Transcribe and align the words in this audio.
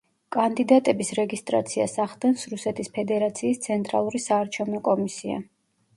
კანდიდატების 0.35 1.11
რეგისტრაციას 1.19 1.93
ახდენს 2.05 2.45
რუსეთის 2.53 2.91
ფედერაციის 2.97 3.63
ცენტრალური 3.67 4.23
საარჩევნო 4.25 4.85
კომისია. 4.89 5.39